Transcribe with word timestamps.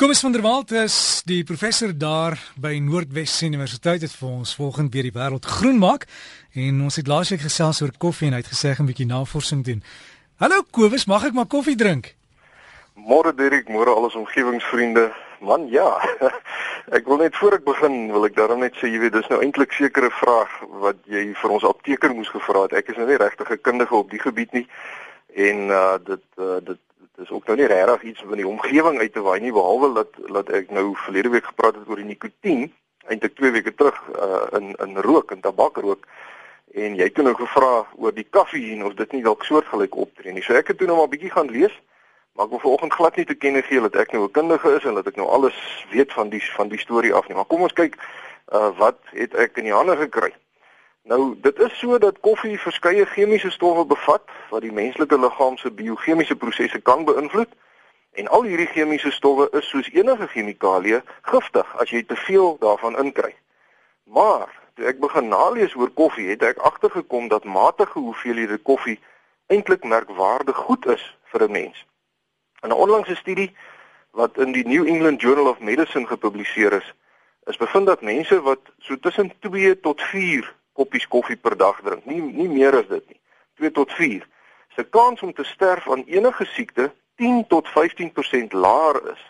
Koos 0.00 0.20
van 0.20 0.32
der 0.32 0.40
Walt 0.40 0.70
is 0.72 0.94
die 1.28 1.42
professor 1.44 1.90
daar 1.92 2.32
by 2.56 2.78
Noordwes 2.80 3.34
Universiteit 3.44 4.00
het 4.00 4.14
vir 4.16 4.30
ons 4.30 4.54
volgende 4.56 4.96
weer 4.96 5.04
die 5.10 5.12
wêreld 5.12 5.44
groen 5.44 5.76
maak 5.76 6.06
en 6.56 6.78
ons 6.86 6.96
het 6.96 7.10
laasweek 7.10 7.42
gesels 7.44 7.82
oor 7.84 7.92
koffie 8.00 8.30
en 8.30 8.38
hy 8.38 8.40
het 8.40 8.48
gesê 8.48 8.72
'n 8.72 8.88
bietjie 8.88 9.06
navorsing 9.10 9.60
doen. 9.64 9.84
Hallo 10.40 10.64
Kobus, 10.72 11.04
mag 11.04 11.26
ek 11.26 11.36
maar 11.36 11.52
koffie 11.52 11.76
drink? 11.76 12.14
Môre 12.96 13.34
Dirk, 13.36 13.68
môre 13.68 13.92
al 13.92 14.08
ons 14.08 14.16
omgewingsvriende. 14.16 15.12
Man, 15.40 15.68
ja. 15.68 16.00
ek 16.96 17.04
wil 17.04 17.18
net 17.18 17.36
voor 17.36 17.60
ek 17.60 17.64
begin, 17.64 18.12
wil 18.12 18.24
ek 18.24 18.36
daarom 18.36 18.60
net 18.60 18.72
sê 18.80 18.88
jy 18.88 18.98
weet, 18.98 19.12
dis 19.12 19.28
nou 19.28 19.42
eintlik 19.42 19.72
sekere 19.72 20.10
vraag 20.10 20.48
wat 20.80 20.96
jy 21.04 21.34
vir 21.34 21.50
ons 21.50 21.64
apteker 21.64 22.14
moes 22.14 22.32
gevra 22.32 22.62
het. 22.62 22.72
Ek 22.72 22.88
is 22.88 22.96
nou 22.96 23.06
nie 23.06 23.20
regtig 23.20 23.50
'n 23.50 23.60
kundige 23.60 23.94
op 23.94 24.10
die 24.10 24.24
gebied 24.24 24.52
nie 24.52 24.66
en 25.36 25.68
uh 25.68 25.98
dit 26.00 26.24
uh 26.40 26.56
dit 26.64 26.80
dis 27.20 27.30
ook 27.30 27.46
nou 27.46 27.56
nie 27.58 27.68
regtig 27.68 28.02
iets 28.10 28.24
van 28.26 28.40
die 28.40 28.48
omgewing 28.48 28.98
uit 28.98 29.12
te 29.12 29.22
waai 29.24 29.40
nie 29.40 29.52
behalwe 29.52 29.92
dat 30.00 30.18
dat 30.32 30.48
ek 30.60 30.72
nou 30.74 30.86
verlede 31.04 31.32
week 31.36 31.50
gepraat 31.52 31.76
het 31.76 31.88
oor 31.88 32.00
die 32.00 32.08
nikotien 32.08 32.70
eintlik 33.12 33.36
2 33.36 33.50
weke 33.58 33.74
terug 33.74 34.00
uh, 34.16 34.46
in 34.58 34.72
in 34.86 34.96
rook 35.06 35.34
en 35.34 35.40
tabakrook 35.44 36.06
en 36.74 36.96
jy 36.96 37.08
het 37.08 37.16
nou 37.22 37.34
gevra 37.34 37.84
oor 37.98 38.14
die 38.14 38.26
koffie 38.30 38.72
en 38.74 38.84
of 38.86 38.94
dit 38.98 39.12
nie 39.16 39.22
dalk 39.26 39.44
soortgelyk 39.44 39.96
optree 39.96 40.32
nie. 40.32 40.42
So 40.46 40.54
ek 40.54 40.70
het 40.70 40.78
toe 40.78 40.86
nou 40.86 41.00
maar 41.00 41.10
bietjie 41.10 41.32
gaan 41.34 41.50
lees, 41.50 41.74
maar 42.38 42.46
ek 42.46 42.54
wil 42.54 42.62
vanoggend 42.66 42.94
glad 42.94 43.16
nie 43.18 43.26
te 43.26 43.34
kenne 43.34 43.62
gee 43.66 43.82
dat 43.86 43.98
ek 43.98 44.12
nou 44.14 44.24
'n 44.24 44.36
kundige 44.38 44.76
is 44.76 44.84
en 44.84 44.94
dat 44.94 45.06
ek 45.06 45.16
nou 45.16 45.28
alles 45.28 45.58
weet 45.90 46.12
van 46.12 46.30
die 46.30 46.42
van 46.56 46.68
die 46.68 46.78
storie 46.78 47.14
af 47.14 47.28
nie. 47.28 47.36
Maar 47.36 47.50
kom 47.50 47.66
ons 47.66 47.72
kyk 47.72 47.98
uh, 48.54 48.70
wat 48.78 48.98
het 49.10 49.34
ek 49.34 49.58
in 49.58 49.64
die 49.64 49.74
hande 49.74 49.96
gekry. 49.96 50.32
Nou, 51.02 51.34
dit 51.40 51.58
is 51.58 51.78
so 51.78 51.98
dat 51.98 52.20
koffie 52.20 52.58
verskeie 52.60 53.06
chemiese 53.06 53.50
stowwe 53.50 53.84
bevat 53.84 54.22
wat 54.50 54.60
die 54.60 54.72
menslike 54.72 55.18
liggaam 55.18 55.56
se 55.56 55.70
biochemiese 55.70 56.36
prosesse 56.36 56.80
kan 56.80 57.04
beïnvloed. 57.04 57.48
En 58.12 58.28
al 58.28 58.42
hierdie 58.42 58.66
chemiese 58.66 59.10
stowwe 59.10 59.48
is 59.56 59.68
soos 59.68 59.88
enige 59.94 60.26
chemikalie 60.26 61.00
giftig 61.22 61.76
as 61.80 61.90
jy 61.90 62.02
te 62.04 62.16
veel 62.16 62.58
daarvan 62.60 62.98
inkry. 63.00 63.32
Maar 64.04 64.52
toe 64.74 64.90
ek 64.92 65.00
begin 65.00 65.32
nalees 65.32 65.74
oor 65.74 65.90
koffie, 65.90 66.28
het 66.28 66.42
ek 66.42 66.60
agtergekom 66.68 67.32
dat 67.32 67.48
matige 67.48 67.98
hoeveelhede 67.98 68.58
koffie 68.58 68.98
eintlik 69.48 69.84
merkwaardig 69.84 70.56
goed 70.68 70.86
is 70.86 71.16
vir 71.32 71.48
'n 71.48 71.52
mens. 71.52 71.86
In 72.62 72.68
'n 72.68 72.80
onlangse 72.84 73.16
studie 73.16 73.56
wat 74.10 74.38
in 74.38 74.52
die 74.52 74.66
New 74.66 74.86
England 74.86 75.20
Journal 75.20 75.48
of 75.48 75.60
Medicine 75.60 76.06
gepubliseer 76.06 76.72
is, 76.72 76.94
is 77.46 77.56
bevind 77.56 77.86
dat 77.86 78.02
mense 78.02 78.40
wat 78.42 78.60
so 78.78 78.98
tussen 78.98 79.32
2 79.40 79.80
tot 79.80 80.02
4 80.02 80.58
koppies 80.80 81.08
koffie 81.08 81.36
per 81.36 81.56
dag 81.60 81.82
drink. 81.84 82.06
Nie 82.08 82.20
nie 82.20 82.48
meer 82.48 82.78
as 82.80 82.88
dit 82.88 83.04
nie. 83.12 83.20
2 83.60 83.72
tot 83.76 83.92
4. 83.98 84.24
Se 84.76 84.86
kans 84.96 85.22
om 85.22 85.32
te 85.36 85.44
sterf 85.44 85.90
aan 85.90 86.06
enige 86.08 86.46
siekte 86.54 86.88
10 87.20 87.44
tot 87.52 87.68
15% 87.68 88.56
laer 88.56 89.00
is 89.12 89.22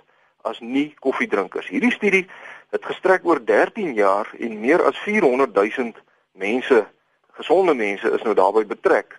as 0.46 0.60
nie 0.60 0.94
koffiedrinkers. 1.04 1.68
Hierdie 1.68 1.92
studie 1.92 2.26
het 2.70 2.84
gestrek 2.86 3.26
oor 3.26 3.42
13 3.44 3.92
jaar 3.94 4.30
en 4.38 4.60
meer 4.60 4.84
as 4.86 4.98
400 5.04 5.52
000 5.54 5.92
mense, 6.32 6.78
gesonde 7.40 7.74
mense 7.74 8.10
is 8.10 8.22
nou 8.22 8.34
daarbey 8.34 8.66
betrek. 8.66 9.18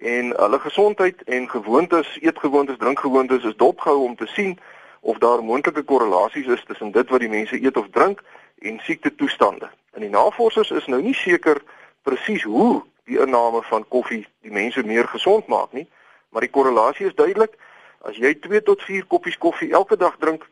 En 0.00 0.30
hulle 0.36 0.60
gesondheid 0.60 1.22
en 1.26 1.48
gewoontes, 1.50 2.12
eetgewoontes, 2.20 2.78
drinkgewoontes 2.78 3.44
is 3.44 3.56
dopgehou 3.56 4.04
om 4.04 4.16
te 4.16 4.26
sien 4.26 4.58
of 5.00 5.18
daar 5.18 5.42
moontlike 5.44 5.82
korrelasies 5.82 6.46
is 6.46 6.64
tussen 6.64 6.92
dit 6.92 7.08
wat 7.08 7.20
die 7.20 7.32
mense 7.32 7.56
eet 7.56 7.76
of 7.76 7.88
drink 7.90 8.22
en 8.58 8.80
siekte 8.84 9.14
toestande. 9.14 9.70
En 9.90 10.00
die 10.00 10.10
navorsers 10.10 10.70
is 10.70 10.86
nou 10.86 11.02
nie 11.02 11.14
seker 11.14 11.62
presies 12.02 12.42
hoe 12.42 12.82
die 13.04 13.18
inname 13.18 13.62
van 13.62 13.88
koffie 13.88 14.26
die 14.40 14.52
mense 14.54 14.82
meer 14.86 15.08
gesond 15.08 15.46
maak 15.46 15.72
nie, 15.72 15.88
maar 16.30 16.40
die 16.40 16.50
korrelasie 16.50 17.06
is 17.06 17.14
duidelik. 17.14 17.56
As 18.00 18.16
jy 18.16 18.34
2 18.38 18.62
tot 18.62 18.82
4 18.82 19.06
koppies 19.06 19.38
koffie 19.38 19.72
elke 19.72 19.96
dag 19.96 20.16
drink, 20.18 20.46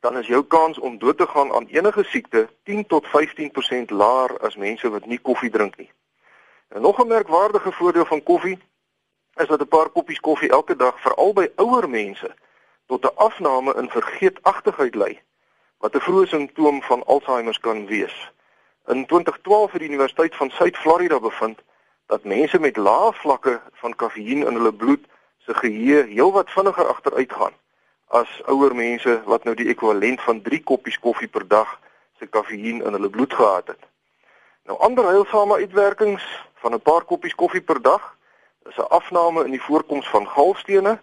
dan 0.00 0.16
is 0.18 0.26
jou 0.26 0.42
kans 0.44 0.78
om 0.78 0.98
dood 0.98 1.18
te 1.18 1.26
gaan 1.26 1.52
aan 1.52 1.66
enige 1.66 2.04
siekte 2.04 2.48
10 2.64 2.86
tot 2.86 3.06
15% 3.06 3.90
laer 3.90 4.36
as 4.38 4.56
mense 4.56 4.90
wat 4.90 5.06
nie 5.06 5.18
koffie 5.18 5.50
drink 5.50 5.76
nie. 5.76 5.90
En 6.68 6.80
nog 6.82 7.00
'n 7.00 7.06
merkwaardige 7.06 7.72
voordeel 7.72 8.04
van 8.04 8.22
koffie 8.22 8.58
is 9.34 9.48
dat 9.48 9.60
'n 9.60 9.68
paar 9.68 9.88
koppies 9.88 10.20
koffie 10.20 10.50
elke 10.50 10.76
dag 10.76 11.00
veral 11.00 11.32
by 11.32 11.48
ouer 11.56 11.88
mense 11.88 12.34
tot 12.86 13.04
'n 13.04 13.16
afname 13.16 13.74
in 13.74 13.90
vergeetachtigheid 13.90 14.94
lei 14.94 15.20
wat 15.78 15.94
'n 15.94 16.00
vroeë 16.00 16.26
simptoom 16.26 16.82
van 16.82 17.04
Alzheimer 17.04 17.60
kan 17.60 17.86
wees. 17.86 18.32
In 18.90 19.06
2012 19.06 19.70
het 19.70 19.80
die 19.80 19.88
Universiteit 19.88 20.36
van 20.36 20.50
Suid-Florida 20.50 21.20
bevind 21.20 21.58
dat 22.06 22.24
mense 22.24 22.58
met 22.58 22.76
lae 22.76 23.12
vlakke 23.12 23.60
van 23.72 23.94
kafeïen 23.94 24.46
in 24.46 24.54
hulle 24.58 24.72
bloed 24.72 25.04
se 25.38 25.54
geheue 25.54 26.00
heelwat 26.08 26.50
vinniger 26.50 26.88
agteruitgaan 26.88 27.52
as 28.06 28.30
ouer 28.46 28.74
mense 28.74 29.12
wat 29.30 29.46
nou 29.46 29.54
die 29.54 29.68
ekwivalent 29.70 30.24
van 30.26 30.40
3 30.42 30.58
koppies 30.72 30.98
koffie 30.98 31.28
per 31.28 31.46
dag 31.52 31.76
se 32.18 32.26
kafeïen 32.26 32.82
in 32.82 32.98
hulle 32.98 33.10
bloed 33.10 33.34
gehad 33.34 33.70
het. 33.70 33.86
Nou 34.66 34.78
ander 34.78 35.06
heilsame 35.06 35.60
uitwerkings 35.62 36.26
van 36.64 36.74
'n 36.74 36.82
paar 36.90 37.06
koppies 37.12 37.34
koffie 37.34 37.62
per 37.62 37.82
dag 37.82 38.16
is 38.66 38.76
'n 38.76 38.90
afname 38.98 39.44
in 39.44 39.50
die 39.50 39.62
voorkoms 39.68 40.08
van 40.08 40.26
galstene, 40.26 40.98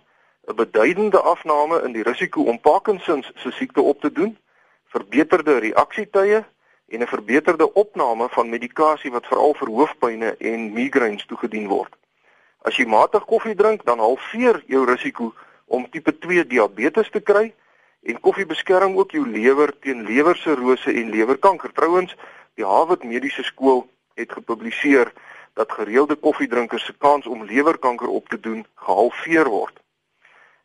'n 0.47 0.55
beduidende 0.55 1.19
afname 1.19 1.81
in 1.81 1.91
die 1.91 2.03
risiko 2.03 2.43
om 2.43 2.59
Parkinson 2.59 3.23
se 3.35 3.51
siekte 3.51 3.81
op 3.81 4.01
te 4.01 4.11
doen, 4.11 4.37
verbeterde 4.85 5.57
reaksietye 5.57 6.45
en 6.87 7.01
'n 7.01 7.07
verbeterde 7.07 7.73
opname 7.73 8.29
van 8.29 8.49
medikasie 8.49 9.11
wat 9.11 9.25
veral 9.25 9.53
vir 9.53 9.67
hoofpynne 9.67 10.35
en 10.37 10.73
migraines 10.73 11.25
toegedien 11.25 11.67
word. 11.67 11.95
As 12.61 12.75
jy 12.77 12.85
matig 12.85 13.25
koffie 13.25 13.55
drink, 13.55 13.85
dan 13.85 13.99
halveer 13.99 14.63
jou 14.67 14.85
risiko 14.85 15.33
om 15.65 15.89
tipe 15.89 16.17
2 16.17 16.47
diabetes 16.47 17.09
te 17.09 17.19
kry 17.19 17.53
en 18.03 18.19
koffie 18.19 18.45
beskerm 18.45 18.97
ook 18.97 19.11
jou 19.11 19.27
lewer 19.27 19.73
teen 19.79 20.03
lewersirose 20.03 20.91
en 20.93 21.09
lewerkanker. 21.09 21.73
Trouwens, 21.73 22.15
die 22.55 22.65
Harvard 22.65 23.03
Mediese 23.03 23.43
Skool 23.43 23.89
het 24.13 24.31
gepubliseer 24.31 25.11
dat 25.53 25.71
gereelde 25.71 26.15
koffiedrinkers 26.15 26.85
se 26.85 26.93
kans 26.97 27.27
om 27.27 27.43
lewerkanker 27.43 28.07
op 28.07 28.29
te 28.29 28.39
doen 28.39 28.65
gehalveer 28.75 29.49
word. 29.49 29.79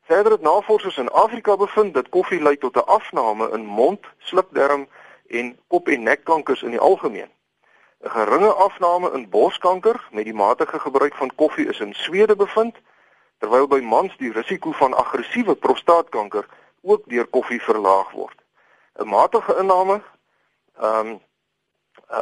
Verder 0.02 0.32
het 0.32 0.40
navorsers 0.40 0.96
in 0.96 1.10
Afrika 1.10 1.56
bevind 1.56 1.94
dat 1.94 2.08
koffie 2.08 2.42
lei 2.42 2.56
tot 2.58 2.76
'n 2.76 2.86
afname 2.98 3.50
in 3.52 3.64
mond, 3.64 4.00
slukdarm 4.18 4.88
en 5.32 5.58
kop- 5.68 5.88
en 5.88 6.02
nekkankers 6.02 6.62
in 6.62 6.70
die 6.70 6.80
algemeen. 6.80 7.30
'n 8.02 8.10
Geringe 8.10 8.52
afname 8.52 9.12
in 9.12 9.28
borskanker 9.28 10.08
met 10.10 10.24
die 10.24 10.34
matige 10.34 10.78
gebruik 10.78 11.14
van 11.14 11.34
koffie 11.34 11.68
is 11.68 11.80
in 11.80 11.94
Swede 11.94 12.36
bevind, 12.36 12.76
terwyl 13.38 13.66
by 13.66 13.80
mans 13.80 14.16
die 14.16 14.32
risiko 14.32 14.72
van 14.72 14.94
aggressiewe 14.94 15.54
prostaatkanker 15.54 16.46
ook 16.82 17.02
deur 17.06 17.26
koffie 17.26 17.62
verlaag 17.62 18.10
word. 18.10 18.38
'n 18.98 19.08
Matige 19.08 19.56
inname 19.58 20.02
ehm 20.80 21.18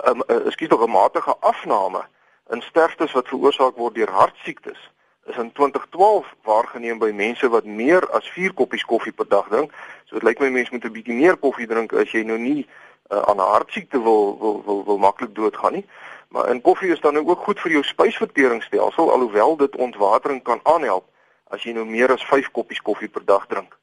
um, 0.07 0.23
uh, 0.29 0.47
skiet 0.47 0.73
ook 0.73 0.87
'n 0.87 0.91
matige 0.91 1.37
afname 1.41 2.05
in 2.49 2.63
sterftes 2.63 3.13
wat 3.13 3.29
veroorsaak 3.29 3.77
word 3.77 3.95
deur 3.95 4.11
hartsiektes 4.11 4.91
is 5.25 5.37
in 5.37 5.53
2012 5.53 6.35
waargeneem 6.43 6.99
by 6.99 7.11
mense 7.15 7.49
wat 7.49 7.65
meer 7.65 8.11
as 8.11 8.29
4 8.29 8.53
koppies 8.55 8.85
koffie 8.85 9.13
per 9.13 9.29
dag 9.29 9.49
drink. 9.49 9.73
So 10.05 10.15
dit 10.15 10.23
lyk 10.23 10.39
my 10.39 10.49
mense 10.49 10.73
moet 10.73 10.85
'n 10.85 10.93
bietjie 10.93 11.15
meer 11.15 11.37
koffie 11.37 11.67
drink 11.67 11.93
as 11.93 12.11
jy 12.13 12.23
nou 12.23 12.39
nie 12.39 12.67
uh, 13.13 13.23
aan 13.23 13.37
'n 13.37 13.53
hartsiekte 13.55 14.03
wil 14.03 14.39
wil 14.39 14.63
wil, 14.65 14.85
wil 14.85 14.99
maklik 14.99 15.35
doodgaan 15.35 15.73
nie. 15.73 15.87
Maar 16.29 16.49
in 16.49 16.61
koffie 16.61 16.91
is 16.91 17.01
dan 17.01 17.29
ook 17.29 17.39
goed 17.39 17.61
vir 17.61 17.71
jou 17.71 17.83
spysverteringsstelsel 17.83 19.11
alhoewel 19.11 19.57
dit 19.57 19.77
ontwatering 19.77 20.43
kan 20.43 20.61
aanhelp 20.63 21.05
as 21.49 21.63
jy 21.63 21.73
nou 21.73 21.87
meer 21.87 22.13
as 22.13 22.25
5 22.25 22.51
koppies 22.51 22.83
koffie 22.83 23.09
per 23.09 23.25
dag 23.25 23.47
drink. 23.47 23.79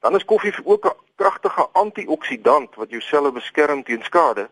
Dan 0.00 0.14
is 0.14 0.24
koffie 0.24 0.54
ook 0.64 0.84
'n 0.86 0.96
kragtige 1.16 1.68
antioksidant 1.72 2.74
wat 2.74 2.90
jou 2.90 3.00
selle 3.00 3.32
beskerm 3.32 3.82
teen 3.82 4.02
skade. 4.02 4.48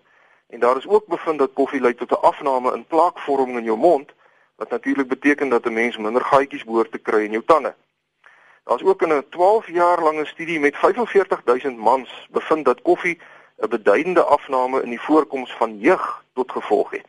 En 0.49 0.61
daar 0.61 0.77
is 0.77 0.89
ook 0.89 1.07
bevind 1.07 1.39
dat 1.39 1.53
koffie 1.53 1.81
lei 1.81 1.95
tot 1.95 2.11
'n 2.11 2.23
afname 2.23 2.75
in 2.75 2.87
plaakvorming 2.87 3.59
in 3.59 3.65
jou 3.65 3.79
mond 3.79 4.13
wat 4.57 4.71
natuurlik 4.71 5.09
beteken 5.09 5.49
dat 5.49 5.65
'n 5.65 5.73
mens 5.73 5.97
minder 5.97 6.25
gaatjies 6.25 6.65
behoort 6.65 6.93
te 6.93 6.99
kry 6.99 7.25
in 7.25 7.31
jou 7.31 7.45
tande. 7.47 7.75
Daar's 8.65 8.83
ook 8.83 9.03
in 9.03 9.13
'n 9.13 9.29
12 9.29 9.67
jaar 9.67 10.03
lange 10.03 10.27
studie 10.27 10.61
met 10.61 10.77
45000 10.77 11.77
mans 11.79 12.29
bevind 12.31 12.65
dat 12.65 12.83
koffie 12.83 13.21
'n 13.63 13.69
beduidende 13.69 14.23
afname 14.23 14.83
in 14.83 14.89
die 14.89 15.01
voorkoms 15.01 15.53
van 15.53 15.79
jeug 15.79 16.25
tot 16.35 16.53
gevolg 16.53 16.91
het. 16.91 17.07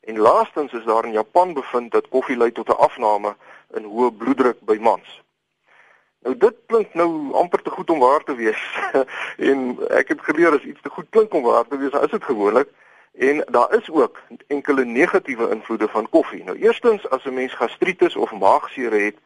En 0.00 0.18
laastens 0.18 0.72
is 0.72 0.84
daar 0.84 1.04
in 1.04 1.12
Japan 1.12 1.52
bevind 1.52 1.92
dat 1.92 2.08
koffie 2.08 2.36
lei 2.36 2.52
tot 2.52 2.68
'n 2.68 2.82
afname 2.88 3.36
in 3.74 3.84
hoë 3.84 4.10
bloeddruk 4.10 4.60
by 4.60 4.78
mans. 4.80 5.22
Nou 6.20 6.36
dit 6.36 6.54
klink 6.66 6.94
nou 6.94 7.32
amper 7.32 7.62
te 7.62 7.70
goed 7.70 7.90
om 7.90 7.98
waar 7.98 8.24
te 8.24 8.34
wees. 8.34 8.62
en 9.50 9.78
ek 9.88 10.08
het 10.08 10.20
geleer 10.20 10.52
as 10.56 10.62
iets 10.62 10.80
te 10.82 10.88
goed 10.88 11.06
klink 11.10 11.34
om 11.34 11.42
waar 11.42 11.66
te 11.68 11.78
wees, 11.78 11.92
is 11.92 12.10
dit 12.10 12.24
gewoonlik. 12.24 12.68
En 13.12 13.44
daar 13.50 13.74
is 13.74 13.90
ook 13.90 14.20
enkele 14.46 14.84
negatiewe 14.84 15.50
invloede 15.50 15.88
van 15.88 16.08
koffie. 16.08 16.44
Nou 16.44 16.58
eerstens 16.58 17.08
as 17.08 17.24
'n 17.24 17.34
mens 17.34 17.54
gastritis 17.54 18.16
of 18.16 18.32
maagseer 18.32 18.92
het, 18.92 19.16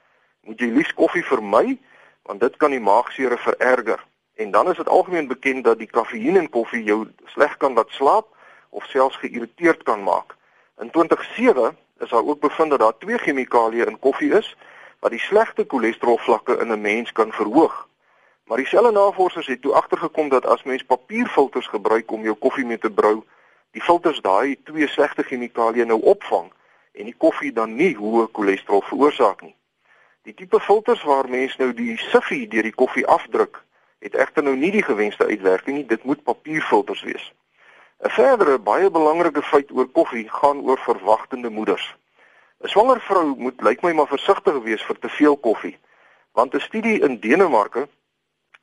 moet 0.41 0.61
jy 0.61 0.67
liefs 0.67 0.95
koffie 0.95 1.25
vermy 1.25 1.79
want 2.23 2.41
dit 2.41 2.57
kan 2.57 2.71
die 2.71 2.81
maagseer 2.81 3.39
vererger. 3.39 4.05
En 4.35 4.51
dan 4.51 4.71
is 4.71 4.77
dit 4.77 4.89
algemeen 4.89 5.27
bekend 5.27 5.65
dat 5.65 5.79
die 5.79 5.91
kafeïen 5.91 6.37
in 6.37 6.51
koffie 6.51 6.83
jou 6.83 7.09
sleg 7.25 7.57
kan 7.57 7.75
laat 7.75 7.91
slaap 7.91 8.27
of 8.71 8.85
selfs 8.85 9.17
geïrriteerd 9.17 9.83
kan 9.83 10.03
maak. 10.03 10.37
In 10.79 10.91
2007 10.91 11.77
is 11.99 12.11
daar 12.11 12.25
ook 12.25 12.41
bevind 12.41 12.71
dat 12.71 12.79
daar 12.79 12.99
twee 12.99 13.19
chemikalieë 13.19 13.87
in 13.87 13.99
koffie 13.99 14.33
is 14.33 14.57
wat 14.99 15.11
die 15.11 15.21
slegte 15.21 15.65
cholesterol 15.69 16.19
vlakke 16.19 16.59
in 16.59 16.73
'n 16.73 16.81
mens 16.81 17.13
kan 17.13 17.33
verhoog. 17.33 17.89
Maar 18.45 18.57
dieselfde 18.57 18.91
navorsers 18.91 19.47
het 19.47 19.63
toe 19.63 19.73
agtergekom 19.73 20.29
dat 20.29 20.47
as 20.47 20.63
mens 20.63 20.83
papierfilters 20.83 21.67
gebruik 21.67 22.11
om 22.11 22.23
jou 22.23 22.35
koffie 22.35 22.65
mee 22.65 22.79
te 22.79 22.91
brou, 22.91 23.25
die 23.71 23.83
filters 23.83 24.21
daai 24.21 24.63
twee 24.65 24.89
slegte 24.89 25.23
chemikalieë 25.23 25.85
nou 25.85 26.01
opvang 26.01 26.53
en 26.93 27.05
die 27.05 27.17
koffie 27.19 27.53
dan 27.53 27.75
nie 27.75 27.97
hoë 27.97 28.29
cholesterol 28.33 28.83
veroorsaak 28.83 29.43
nie. 29.43 29.57
Die 30.23 30.35
tipe 30.35 30.61
filters 30.61 31.03
waar 31.03 31.29
mens 31.29 31.57
nou 31.57 31.73
die 31.73 31.97
siffie 31.99 32.49
deur 32.49 32.63
die 32.63 32.75
koffie 32.75 33.07
afdruk, 33.07 33.64
het 34.05 34.15
egter 34.15 34.45
nou 34.45 34.55
nie 34.57 34.71
die 34.71 34.85
gewenste 34.85 35.27
uitwerking 35.27 35.77
nie. 35.77 35.87
Dit 35.87 36.05
moet 36.05 36.23
papierfilters 36.23 37.03
wees. 37.03 37.33
'n 38.05 38.11
Verdere 38.11 38.59
baie 38.59 38.91
belangrike 38.91 39.43
feit 39.43 39.71
oor 39.73 39.89
koffie 39.89 40.29
gaan 40.29 40.61
oor 40.61 40.79
verwagtende 40.79 41.51
moeders. 41.51 41.87
'n 42.61 42.69
Swanger 42.69 43.01
vrou 43.01 43.35
moet 43.37 43.63
lyk 43.63 43.83
my 43.83 43.93
maar 43.93 44.11
versigtig 44.11 44.59
wees 44.63 44.83
vir 44.83 44.99
te 44.99 45.09
veel 45.09 45.37
koffie, 45.37 45.79
want 46.33 46.55
'n 46.55 46.61
studie 46.61 47.01
in 47.01 47.21
Denemarke 47.21 47.89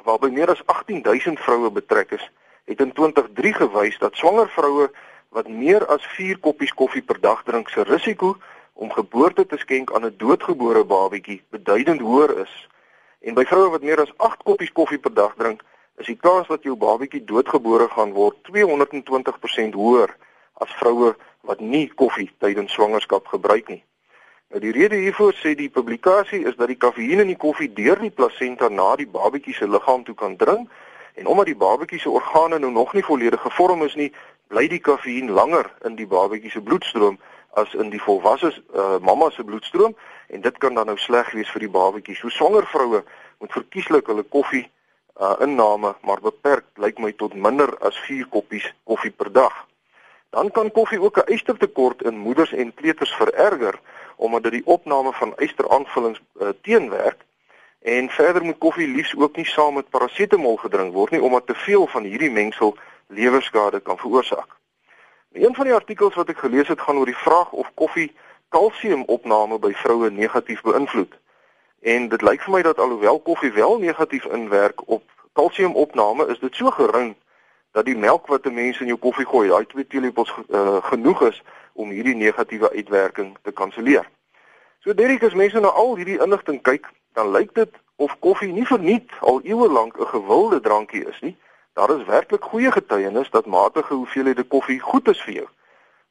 waarby 0.04 0.30
meer 0.30 0.50
as 0.50 0.62
18000 0.66 1.40
vroue 1.40 1.72
betrek 1.72 2.12
is, 2.12 2.32
het 2.66 2.80
in 2.80 2.92
2003 2.92 3.54
gewys 3.54 3.98
dat 3.98 4.16
swanger 4.16 4.50
vroue 4.50 4.92
wat 5.30 5.48
meer 5.48 5.86
as 5.86 6.06
4 6.06 6.40
koppies 6.40 6.74
koffie 6.74 7.02
per 7.02 7.20
dag 7.20 7.44
drink 7.44 7.70
se 7.70 7.82
risiko 7.82 8.38
om 8.74 8.92
geboorte 8.92 9.46
te 9.46 9.58
skenk 9.58 9.94
aan 9.94 10.06
'n 10.06 10.18
doodgebore 10.18 10.84
babatjie 10.84 11.44
beduidend 11.50 12.02
hoër 12.02 12.38
is. 12.46 12.68
En 13.22 13.34
by 13.38 13.44
vroue 13.46 13.70
wat 13.70 13.84
meer 13.86 14.02
as 14.02 14.14
8 14.18 14.44
koppies 14.44 14.72
koffie 14.74 14.98
per 15.00 15.14
dag 15.14 15.34
drink, 15.38 15.62
is 16.02 16.10
die 16.10 16.18
kans 16.18 16.48
dat 16.50 16.64
jou 16.66 16.74
babatjie 16.76 17.24
doodgebore 17.24 17.86
gaan 17.94 18.16
word 18.18 18.40
220% 18.50 19.78
hoër 19.78 20.16
as 20.66 20.74
vroue 20.80 21.14
wat 21.46 21.60
nie 21.62 21.86
koffie 22.02 22.32
tydens 22.42 22.74
swangerskap 22.74 23.28
gebruik 23.30 23.70
nie. 23.70 23.84
Nou 24.50 24.62
die 24.64 24.74
rede 24.76 24.98
hiervoor 25.00 25.38
sê 25.38 25.54
die 25.56 25.70
publikasie 25.70 26.42
is 26.50 26.58
dat 26.58 26.68
die 26.74 26.80
kafeïen 26.82 27.22
in 27.24 27.30
die 27.30 27.40
koffie 27.40 27.70
deur 27.74 28.02
die 28.02 28.12
plasenta 28.12 28.70
na 28.70 28.96
die 29.00 29.08
babatjie 29.08 29.54
se 29.54 29.70
liggaam 29.70 30.04
toe 30.04 30.16
kan 30.18 30.36
dring 30.36 30.66
en 31.14 31.30
omdat 31.30 31.52
die 31.52 31.60
babatjie 31.62 32.02
se 32.02 32.10
organe 32.10 32.58
nou 32.60 32.72
nog 32.72 32.94
nie 32.98 33.06
volledig 33.06 33.42
gevorm 33.42 33.86
is 33.86 33.96
nie, 33.96 34.10
bly 34.50 34.66
die 34.68 34.82
kafeïen 34.82 35.30
langer 35.30 35.70
in 35.86 35.96
die 35.96 36.10
babatjie 36.10 36.52
se 36.52 36.62
bloedstroom 36.62 37.20
as 37.54 37.74
in 37.74 37.90
die 37.90 38.02
volwasse 38.02 38.52
uh, 38.76 38.98
mamma 39.00 39.30
se 39.30 39.44
bloedstroom 39.44 39.96
en 40.28 40.42
dit 40.42 40.58
kan 40.58 40.74
dan 40.74 40.86
nou 40.86 40.98
sleg 40.98 41.32
wees 41.36 41.50
vir 41.52 41.66
die 41.66 41.72
babatjie. 41.72 42.16
So 42.16 42.30
swanger 42.30 42.68
vroue 42.72 43.04
moet 43.40 43.52
verkieslik 43.52 44.08
hulle 44.08 44.24
koffie 44.24 44.64
uh, 45.20 45.36
inname 45.44 45.96
maar 46.08 46.22
beperk 46.24 46.66
lyk 46.76 47.00
my 47.00 47.12
tot 47.12 47.36
minder 47.36 47.74
as 47.88 47.98
4 48.08 48.30
koppies 48.32 48.68
koffie 48.84 49.12
per 49.12 49.32
dag. 49.32 49.54
Dan 50.32 50.52
kan 50.52 50.72
koffie 50.72 51.02
ook 51.02 51.18
'n 51.18 51.34
ystertekort 51.34 52.02
in 52.02 52.18
moeders 52.18 52.54
en 52.54 52.74
kleuters 52.74 53.16
vererger 53.16 53.80
omdat 54.16 54.44
dit 54.44 54.52
die 54.52 54.66
opname 54.66 55.12
van 55.14 55.34
ysteraanvullings 55.38 56.22
uh, 56.40 56.50
teenwerk 56.62 57.26
en 57.82 58.10
verder 58.10 58.44
moet 58.44 58.58
koffie 58.58 58.88
liefs 58.88 59.16
ook 59.16 59.36
nie 59.36 59.46
saam 59.46 59.74
met 59.74 59.90
parasetamol 59.90 60.56
gedrink 60.56 60.94
word 60.94 61.12
nie 61.12 61.22
omdat 61.22 61.48
te 61.48 61.56
veel 61.56 61.88
van 61.88 62.04
hierdie 62.04 62.32
mengsel 62.32 62.78
lewerskade 63.08 63.80
kan 63.80 63.98
veroorsaak. 63.98 64.61
Een 65.32 65.56
van 65.56 65.66
die 65.66 65.74
artikels 65.74 66.16
wat 66.16 66.30
ek 66.30 66.38
gelees 66.38 66.68
het 66.68 66.82
gaan 66.82 66.98
oor 66.98 67.08
die 67.08 67.16
vraag 67.16 67.52
of 67.52 67.72
koffie 67.74 68.12
kalsiumopname 68.52 69.60
by 69.64 69.72
vroue 69.74 70.10
negatief 70.12 70.62
beïnvloed. 70.62 71.14
En 71.82 72.10
dit 72.12 72.22
lyk 72.22 72.42
vir 72.44 72.52
my 72.52 72.62
dat 72.62 72.80
alhoewel 72.84 73.20
koffie 73.20 73.52
wel 73.56 73.78
negatief 73.80 74.26
inwerk 74.26 74.84
op 74.92 75.04
kalsiumopname, 75.34 76.28
is 76.28 76.40
dit 76.40 76.56
so 76.56 76.70
gering 76.76 77.16
dat 77.72 77.86
die 77.86 77.96
melk 77.98 78.28
wat 78.28 78.46
'n 78.46 78.54
mens 78.54 78.80
in 78.80 78.92
jou 78.92 78.98
koffie 79.00 79.26
gooi, 79.26 79.48
daai 79.50 79.66
2 79.66 79.88
teelepels 79.88 80.34
uh, 80.50 80.84
genoeg 80.84 81.22
is 81.22 81.42
om 81.74 81.90
hierdie 81.90 82.16
negatiewe 82.16 82.72
uitwerking 82.72 83.38
te 83.42 83.52
kanselleer. 83.52 84.10
So 84.80 84.94
Derrick, 84.94 85.24
as 85.24 85.34
mense 85.34 85.60
na 85.60 85.68
al 85.68 85.96
hierdie 85.96 86.20
inligting 86.20 86.62
kyk, 86.62 86.92
dan 87.14 87.32
lyk 87.32 87.54
dit 87.54 87.72
of 87.96 88.20
koffie 88.20 88.52
nie 88.52 88.68
verniet 88.68 89.12
al 89.20 89.40
eeue 89.44 89.72
lank 89.72 89.98
'n 90.00 90.08
gewilde 90.08 90.60
drankie 90.60 91.08
is 91.08 91.20
nie. 91.22 91.38
Daar 91.74 91.98
is 91.98 92.06
werklik 92.06 92.44
goeie 92.44 92.72
getuienis 92.72 93.30
dat 93.30 93.46
matige 93.46 93.94
hoeveelhede 93.94 94.44
koffie 94.44 94.80
goed 94.80 95.08
is 95.08 95.22
vir 95.22 95.34
jou. 95.34 95.48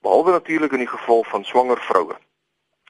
Behalwe 0.00 0.30
natuurlik 0.30 0.72
in 0.72 0.84
die 0.84 0.92
geval 0.92 1.24
van 1.24 1.44
swanger 1.44 1.78
vroue. 1.78 2.16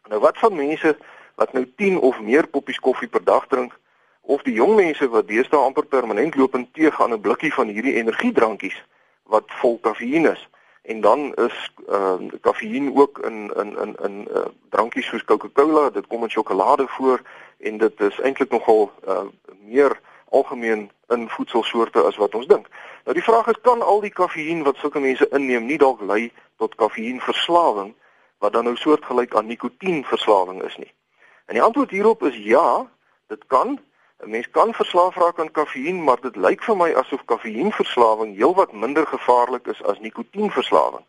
Nou 0.09 0.21
wat 0.21 0.39
van 0.39 0.55
mense 0.55 0.97
wat 1.35 1.53
nou 1.53 1.73
10 1.77 1.99
of 2.01 2.21
meer 2.21 2.47
koppies 2.47 2.79
koffie 2.79 3.09
per 3.09 3.25
dag 3.25 3.47
drink 3.47 3.79
of 4.21 4.43
die 4.43 4.55
jong 4.55 4.75
mense 4.77 5.09
wat 5.09 5.29
deesdae 5.29 5.59
amper 5.59 5.87
permanent 5.87 6.35
loop 6.35 6.55
en 6.55 6.69
teeg 6.73 7.03
aan 7.03 7.13
'n 7.13 7.21
blikkie 7.21 7.55
van 7.55 7.69
hierdie 7.69 7.95
energiedrankies 7.95 8.79
wat 9.23 9.45
vol 9.61 9.79
kafeïen 9.79 10.31
is 10.33 10.49
en 10.83 11.01
dan 11.01 11.35
is 11.35 11.73
ehm 11.89 12.25
uh, 12.25 12.41
kafeïen 12.41 12.97
ook 12.97 13.19
in 13.19 13.53
in 13.57 13.79
in 13.79 13.97
in 14.03 14.29
uh, 14.31 14.45
drankies 14.69 15.07
soos 15.07 15.25
Coca-Cola, 15.25 15.91
dit 15.91 16.07
kom 16.07 16.23
in 16.23 16.31
sjokolade 16.31 16.87
voor 16.89 17.21
en 17.59 17.79
dit 17.79 18.01
is 18.01 18.21
eintlik 18.21 18.51
nogal 18.51 18.93
uh, 19.09 19.23
meer 19.65 20.01
algemeen 20.31 20.91
in 21.09 21.29
voedselsoorte 21.29 22.03
as 22.03 22.17
wat 22.17 22.35
ons 22.35 22.47
dink. 22.47 22.69
Nou 23.05 23.15
die 23.15 23.25
vraag 23.25 23.50
is 23.53 23.61
kan 23.62 23.82
al 23.82 24.00
die 24.00 24.15
kafeïen 24.15 24.62
wat 24.62 24.79
sulke 24.79 25.00
mense 25.00 25.29
inneem 25.37 25.67
nie 25.67 25.79
dalk 25.79 26.00
lei 26.00 26.31
tot 26.62 26.75
kafeïenverslawing 26.75 27.94
wat 28.38 28.53
dan 28.53 28.65
nou 28.65 28.77
soortgelyk 28.77 29.35
aan 29.37 29.47
nikotienverslawing 29.47 30.62
is 30.65 30.77
nie. 30.77 30.93
En 31.47 31.59
die 31.59 31.62
antwoord 31.62 31.91
hierop 31.91 32.23
is 32.23 32.37
ja, 32.37 32.87
dit 33.29 33.47
kan. 33.47 33.79
'n 34.21 34.31
Mens 34.31 34.50
kan 34.50 34.75
verslaaf 34.75 35.17
raak 35.17 35.38
aan 35.41 35.50
kafeïen, 35.50 36.05
maar 36.05 36.21
dit 36.21 36.37
lyk 36.37 36.62
vir 36.62 36.76
my 36.76 36.93
asof 36.93 37.25
kafeïenverslawing 37.25 38.37
heelwat 38.37 38.73
minder 38.73 39.06
gevaarlik 39.06 39.67
is 39.67 39.83
as 39.83 40.00
nikotienverslawing. 40.00 41.05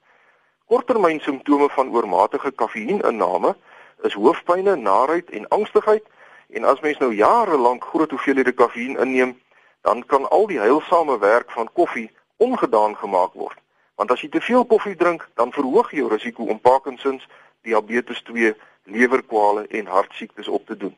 Korttermyn 0.66 1.20
simptome 1.20 1.70
van 1.70 1.92
oormatige 1.92 2.52
kafeïeninname 2.52 3.56
is 4.02 4.14
hoofpynne, 4.14 4.76
naarheid 4.76 5.30
en 5.30 5.48
angstigheid 5.48 6.06
En 6.52 6.64
as 6.64 6.80
mens 6.80 6.98
nou 6.98 7.14
jare 7.16 7.58
lank 7.58 7.84
groot 7.84 8.10
hoeveelhede 8.10 8.52
kafeïen 8.52 8.98
inneem, 9.00 9.42
dan 9.82 10.06
kan 10.06 10.30
al 10.30 10.48
die 10.48 10.60
heilsame 10.60 11.20
werk 11.20 11.52
van 11.52 11.70
koffie 11.74 12.12
ongedaan 12.38 12.98
gemaak 12.98 13.34
word. 13.34 13.58
Want 13.96 14.12
as 14.12 14.22
jy 14.22 14.30
te 14.30 14.42
veel 14.42 14.66
koffie 14.66 14.96
drink, 14.96 15.28
dan 15.36 15.52
verhoog 15.52 15.92
jy 15.92 16.02
jou 16.02 16.10
risiko 16.10 16.44
om 16.44 16.60
Parkinsons, 16.60 17.28
diabetes 17.62 18.22
2, 18.28 18.56
lewerkwale 18.84 19.68
en 19.68 19.86
hartsiektes 19.86 20.48
op 20.48 20.66
te 20.66 20.78
doen. 20.78 20.98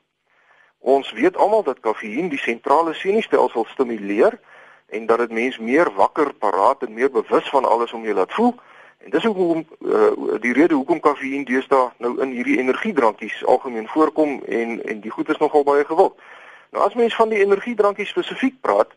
Ons 0.79 1.11
weet 1.11 1.37
almal 1.37 1.63
dat 1.63 1.79
kafeïen 1.79 2.27
die 2.31 2.39
sentrale 2.39 2.93
senuistelsel 2.93 3.65
stimuleer 3.71 4.39
en 4.89 5.05
dat 5.05 5.17
dit 5.17 5.31
mens 5.31 5.57
meer 5.57 5.91
wakker, 5.95 6.33
paraat 6.33 6.83
en 6.83 6.93
meer 6.93 7.11
bewus 7.11 7.49
van 7.49 7.65
alles 7.65 7.93
om 7.93 8.03
jou 8.03 8.15
laat 8.15 8.33
voel. 8.33 8.55
En 9.03 9.09
dis 9.09 9.23
hoekom 9.23 9.65
uh, 9.79 10.39
die 10.39 10.53
rede 10.53 10.73
hoekom 10.73 10.99
kafeïen 10.99 11.43
deesdae 11.43 11.89
nou 11.97 12.13
in 12.23 12.29
hierdie 12.31 12.57
energiedrankies 12.57 13.45
algemeen 13.45 13.87
voorkom 13.87 14.37
en 14.43 14.83
en 14.83 14.99
die 15.03 15.11
goed 15.11 15.29
is 15.29 15.37
nogal 15.37 15.63
baie 15.63 15.85
gewild. 15.85 16.15
Nou 16.71 16.85
as 16.85 16.95
mens 16.95 17.15
van 17.15 17.29
die 17.29 17.41
energiedrankies 17.43 18.09
spesifiek 18.09 18.61
praat, 18.61 18.93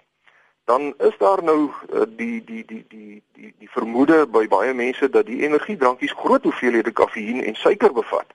dan 0.65 0.95
is 0.99 1.19
daar 1.19 1.43
nou 1.43 1.59
uh, 1.67 2.03
die 2.07 2.45
die 2.45 2.65
die 2.67 2.85
die 2.89 3.23
die 3.33 3.55
die 3.59 3.71
vermoede 3.71 4.27
by 4.27 4.47
baie 4.49 4.75
mense 4.75 5.11
dat 5.11 5.27
die 5.27 5.43
energiedrankies 5.43 6.15
groot 6.23 6.43
hoeveelhede 6.43 6.93
kafeïen 6.93 7.43
en 7.43 7.55
suiker 7.55 7.93
bevat. 7.93 8.31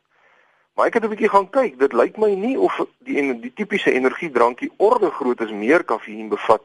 Maar 0.75 0.85
ek 0.85 0.93
het 0.93 1.03
'n 1.03 1.13
bietjie 1.13 1.29
gaan 1.29 1.49
kyk, 1.49 1.79
dit 1.79 1.93
lyk 1.93 2.17
my 2.17 2.33
nie 2.35 2.59
of 2.59 2.83
die 2.97 3.39
die 3.39 3.53
tipiese 3.53 3.91
energiedrankie 3.91 4.71
orde 4.77 5.11
groot 5.11 5.41
is 5.41 5.51
meer 5.51 5.83
kafeïen 5.83 6.29
bevat 6.29 6.61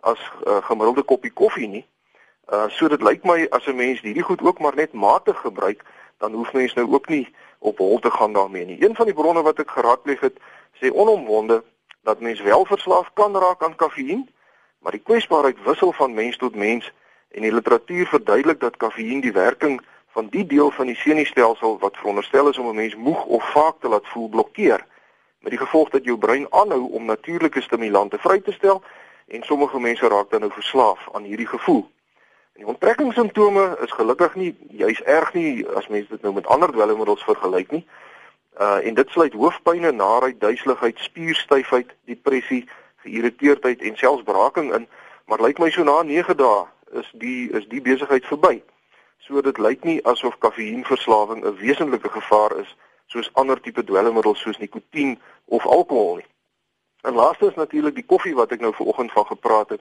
as 0.00 0.18
'n 0.18 0.50
uh, 0.50 0.62
gemiddelde 0.62 1.02
koppie 1.02 1.32
koffie 1.32 1.68
nie. 1.68 1.86
Uh 2.52 2.68
so 2.68 2.88
dit 2.88 3.02
lyk 3.02 3.24
my 3.24 3.46
as 3.50 3.66
'n 3.66 3.76
mens 3.76 4.00
hierdie 4.00 4.22
goed 4.22 4.42
ook 4.42 4.58
maar 4.58 4.74
net 4.74 4.92
matig 4.92 5.40
gebruik, 5.40 5.84
dan 6.18 6.32
hoef 6.32 6.52
mens 6.52 6.74
nou 6.74 6.92
ook 6.92 7.08
nie 7.08 7.34
op 7.58 7.78
hol 7.78 7.98
te 7.98 8.10
gaan 8.10 8.32
daarmee 8.32 8.64
nie. 8.64 8.84
Een 8.84 8.94
van 8.94 9.04
die 9.04 9.14
bronne 9.14 9.42
wat 9.42 9.58
ek 9.58 9.70
geraadpleeg 9.70 10.20
het, 10.20 10.38
sê 10.80 10.90
onomwonde 10.92 11.62
dat 12.02 12.20
mens 12.20 12.40
wel 12.40 12.64
verslaaf 12.64 13.10
kan 13.14 13.36
raak 13.36 13.62
aan 13.62 13.76
kafeïen, 13.76 14.28
maar 14.78 14.92
die 14.92 15.02
kwesbaarheid 15.04 15.62
wissel 15.64 15.92
van 15.92 16.14
mens 16.14 16.36
tot 16.36 16.54
mens 16.54 16.92
en 17.28 17.42
die 17.42 17.52
literatuur 17.52 18.06
verduidelik 18.06 18.60
dat 18.60 18.76
kafeïen 18.76 19.20
die 19.20 19.32
werking 19.32 19.80
van 20.08 20.28
die 20.30 20.46
deel 20.46 20.70
van 20.70 20.86
die 20.86 20.96
senuistelsel 20.96 21.78
wat 21.78 21.96
veronderstel 21.96 22.48
is 22.48 22.58
om 22.58 22.68
'n 22.68 22.74
mens 22.74 22.94
moeg 22.96 23.24
of 23.24 23.50
vaak 23.50 23.74
te 23.80 23.88
laat 23.88 24.06
voel 24.06 24.28
blokkeer 24.28 24.86
met 25.40 25.50
die 25.50 25.58
gevolg 25.58 25.88
dat 25.88 26.04
jou 26.04 26.18
brein 26.18 26.46
aanhou 26.50 26.88
om 26.90 27.04
natuurlike 27.04 27.60
stimulante 27.60 28.18
vry 28.18 28.40
te 28.40 28.52
stel 28.52 28.82
en 29.26 29.42
sommige 29.42 29.80
mense 29.80 30.08
raak 30.08 30.30
dan 30.30 30.40
nou 30.40 30.52
verslaaf 30.52 31.08
aan 31.12 31.22
hierdie 31.22 31.46
gevoel. 31.46 31.90
Die 32.58 32.66
onttrekkingssimptome 32.66 33.76
is 33.84 33.92
gelukkig 33.94 34.34
nie 34.34 34.56
juis 34.74 35.00
erg 35.06 35.28
nie 35.34 35.62
as 35.78 35.86
mense 35.86 36.10
dit 36.10 36.22
nou 36.26 36.32
met 36.34 36.46
ander 36.50 36.72
dwelmmiddels 36.74 37.22
vergelyk 37.22 37.70
nie. 37.70 37.84
Uh 38.58 38.80
en 38.82 38.96
dit 38.98 39.10
sluit 39.14 39.32
hoofpynne, 39.32 39.92
naarheid, 39.94 40.40
duiseligheid, 40.40 40.98
spierstyfheid, 40.98 41.92
depressie, 42.10 42.64
geïrriteerdheid 43.04 43.84
en 43.86 43.96
selfs 43.96 44.26
braaking 44.26 44.72
in, 44.74 44.88
maar 45.30 45.44
lyk 45.44 45.62
my 45.62 45.68
so 45.70 45.86
na 45.86 46.02
9 46.02 46.34
dae 46.40 46.64
is 46.98 47.12
die 47.22 47.46
is 47.60 47.68
die 47.70 47.82
besigheid 47.90 48.26
verby. 48.26 48.56
So 49.22 49.38
dit 49.46 49.62
lyk 49.62 49.86
nie 49.86 50.00
asof 50.14 50.34
kafeïenverslawing 50.42 51.44
'n 51.44 51.54
wesenlike 51.62 52.10
gevaar 52.10 52.58
is 52.64 52.74
soos 53.06 53.30
ander 53.34 53.60
tipe 53.60 53.84
dwelmmiddels 53.84 54.42
soos 54.42 54.58
nikotien 54.58 55.14
of 55.44 55.66
alkohol 55.66 56.16
nie. 56.16 56.26
En 57.06 57.14
laaste 57.14 57.46
is 57.46 57.54
natuurlik 57.54 57.94
die 57.94 58.10
koffie 58.14 58.34
wat 58.34 58.50
ek 58.50 58.60
nou 58.60 58.74
vanoggend 58.74 59.12
van 59.12 59.26
gepraat 59.26 59.68
het 59.68 59.80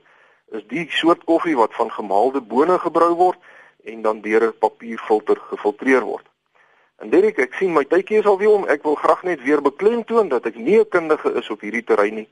is 0.52 0.64
die 0.68 0.88
soort 0.90 1.24
koffie 1.24 1.56
wat 1.56 1.74
van 1.74 1.92
gemaalde 1.92 2.42
bone 2.42 2.80
gebrou 2.80 3.14
word 3.16 3.40
en 3.84 4.02
dan 4.02 4.22
deur 4.22 4.48
'n 4.48 4.58
papierfilter 4.60 5.38
gefiltreer 5.50 6.02
word. 6.02 6.26
En 6.98 7.10
Derek, 7.10 7.38
ek 7.38 7.54
sien 7.54 7.74
my 7.74 7.84
tydjie 7.84 8.20
is 8.20 8.26
alweer 8.26 8.50
om. 8.50 8.66
Ek 8.66 8.84
wil 8.84 8.96
graag 8.96 9.24
net 9.24 9.44
weer 9.44 9.62
beklemtoon 9.62 10.28
dat 10.28 10.46
ek 10.46 10.56
nie 10.56 10.80
'n 10.80 10.90
kundige 10.90 11.34
is 11.34 11.50
op 11.50 11.62
hierdie 11.62 11.84
terrein 11.84 12.16
nie, 12.16 12.30